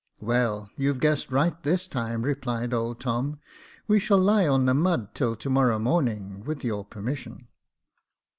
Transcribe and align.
"Well, 0.19 0.67
you've 0.77 0.99
guessed 0.99 1.29
right 1.31 1.61
this 1.61 1.87
time," 1.87 2.23
replied 2.23 2.73
old 2.73 2.99
Tom," 2.99 3.39
we 3.87 3.99
shall 3.99 4.17
lie 4.17 4.47
on 4.47 4.65
the 4.65 4.73
mud 4.73 5.13
till 5.13 5.35
to 5.35 5.47
morrow 5.51 5.77
morning, 5.77 6.43
with 6.43 6.63
your 6.65 6.83
permission." 6.83 7.47